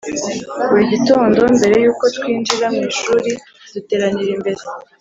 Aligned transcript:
buri 0.69 0.83
gitondo 0.93 1.39
mbere 1.57 1.75
y'uko 1.83 2.05
twinjira 2.15 2.65
mu 2.75 2.81
ishuri, 2.91 3.31
duteranira 3.73 4.31
imbere 4.39 4.61